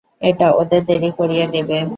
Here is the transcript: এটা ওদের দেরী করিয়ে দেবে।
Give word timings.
এটা 0.21 0.47
ওদের 0.51 0.81
দেরী 0.85 1.11
করিয়ে 1.17 1.45
দেবে। 1.47 1.77